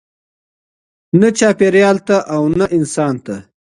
[1.19, 3.35] نه چاپیریال ته او نه انسان ته.